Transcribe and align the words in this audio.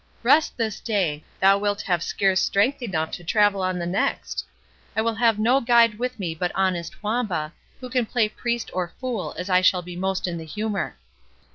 "Rest 0.23 0.57
this 0.57 0.79
day; 0.79 1.23
thou 1.39 1.59
wilt 1.59 1.81
have 1.83 2.01
scarce 2.01 2.41
strength 2.41 2.81
enough 2.81 3.11
to 3.11 3.23
travel 3.23 3.61
on 3.61 3.77
the 3.77 3.85
next. 3.85 4.43
I 4.95 5.01
will 5.03 5.13
have 5.13 5.37
no 5.37 5.61
guide 5.61 5.99
with 5.99 6.17
me 6.19 6.33
but 6.33 6.51
honest 6.55 7.03
Wamba, 7.03 7.53
who 7.79 7.87
can 7.87 8.07
play 8.07 8.27
priest 8.27 8.71
or 8.73 8.93
fool 8.99 9.35
as 9.37 9.47
I 9.47 9.61
shall 9.61 9.83
be 9.83 9.95
most 9.95 10.25
in 10.27 10.39
the 10.39 10.43
humour." 10.43 10.97